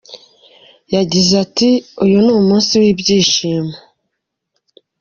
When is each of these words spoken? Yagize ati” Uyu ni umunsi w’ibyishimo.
Yagize 0.95 1.33
ati” 1.45 1.69
Uyu 2.03 2.17
ni 2.25 2.31
umunsi 2.39 2.73
w’ibyishimo. 2.81 3.73